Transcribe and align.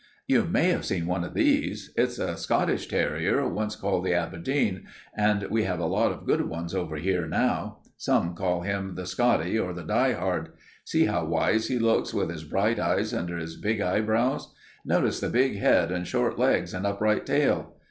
"You 0.25 0.45
may 0.45 0.69
have 0.69 0.83
seen 0.83 1.05
one 1.05 1.23
of 1.23 1.35
these. 1.35 1.91
It's 1.95 2.17
a 2.17 2.35
Scottish 2.35 2.87
terrier, 2.87 3.47
once 3.47 3.75
called 3.75 4.03
the 4.03 4.15
Aberdeen, 4.15 4.87
and 5.15 5.43
we 5.51 5.61
have 5.65 5.77
a 5.79 5.85
lot 5.85 6.11
of 6.11 6.25
good 6.25 6.41
ones 6.49 6.73
over 6.73 6.95
here 6.95 7.27
now. 7.27 7.81
Some 7.97 8.33
call 8.33 8.61
him 8.61 8.95
the 8.95 9.05
Scottie 9.05 9.59
or 9.59 9.73
the 9.73 9.83
die 9.83 10.13
hard. 10.13 10.53
See 10.85 11.05
how 11.05 11.25
wise 11.25 11.67
he 11.67 11.77
looks, 11.77 12.15
with 12.15 12.31
his 12.31 12.43
bright 12.45 12.79
eyes 12.79 13.13
under 13.13 13.37
his 13.37 13.57
big 13.57 13.79
eyebrows. 13.79 14.51
Notice 14.83 15.19
the 15.19 15.29
big 15.29 15.57
head 15.59 15.91
and 15.91 16.07
short 16.07 16.39
legs 16.39 16.73
and 16.73 16.87
upright 16.87 17.27
tail. 17.27 17.75